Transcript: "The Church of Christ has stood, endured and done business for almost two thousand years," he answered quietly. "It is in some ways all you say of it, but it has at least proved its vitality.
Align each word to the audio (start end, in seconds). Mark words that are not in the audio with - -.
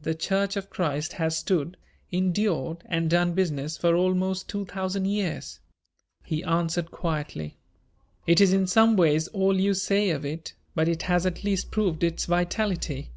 "The 0.00 0.16
Church 0.16 0.56
of 0.56 0.68
Christ 0.68 1.12
has 1.12 1.36
stood, 1.36 1.76
endured 2.10 2.82
and 2.86 3.08
done 3.08 3.34
business 3.34 3.76
for 3.78 3.94
almost 3.94 4.48
two 4.48 4.64
thousand 4.64 5.04
years," 5.04 5.60
he 6.24 6.42
answered 6.42 6.90
quietly. 6.90 7.56
"It 8.26 8.40
is 8.40 8.52
in 8.52 8.66
some 8.66 8.96
ways 8.96 9.28
all 9.28 9.60
you 9.60 9.74
say 9.74 10.10
of 10.10 10.24
it, 10.24 10.54
but 10.74 10.88
it 10.88 11.02
has 11.02 11.24
at 11.24 11.44
least 11.44 11.70
proved 11.70 12.02
its 12.02 12.24
vitality. 12.24 13.12